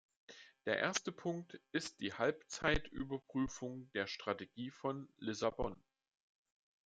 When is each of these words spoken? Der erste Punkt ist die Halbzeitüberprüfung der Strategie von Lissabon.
Der 0.65 0.79
erste 0.79 1.11
Punkt 1.11 1.61
ist 1.73 1.99
die 1.99 2.11
Halbzeitüberprüfung 2.15 3.91
der 3.91 4.07
Strategie 4.07 4.71
von 4.71 5.07
Lissabon. 5.19 5.75